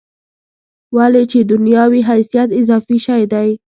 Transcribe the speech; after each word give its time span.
ولې 0.95 1.23
چې 1.31 1.39
دنیا 1.51 1.83
وي 1.91 2.01
حیثیت 2.09 2.49
اضافي 2.59 2.97
شی 3.05 3.23
دی. 3.33 3.49